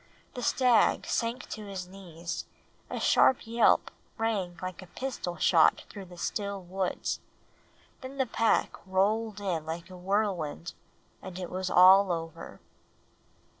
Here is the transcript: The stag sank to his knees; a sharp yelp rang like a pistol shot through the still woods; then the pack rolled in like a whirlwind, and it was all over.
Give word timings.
The 0.33 0.41
stag 0.41 1.05
sank 1.05 1.47
to 1.49 1.67
his 1.67 1.87
knees; 1.87 2.45
a 2.89 2.99
sharp 2.99 3.45
yelp 3.45 3.91
rang 4.17 4.57
like 4.59 4.81
a 4.81 4.87
pistol 4.87 5.37
shot 5.37 5.83
through 5.91 6.05
the 6.05 6.17
still 6.17 6.59
woods; 6.59 7.19
then 8.01 8.17
the 8.17 8.25
pack 8.25 8.77
rolled 8.87 9.39
in 9.39 9.63
like 9.63 9.91
a 9.91 9.95
whirlwind, 9.95 10.73
and 11.21 11.37
it 11.37 11.51
was 11.51 11.69
all 11.69 12.11
over. 12.11 12.59